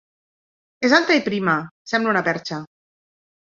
[0.89, 1.55] És alta i prima:
[1.93, 2.59] sembla una perxa.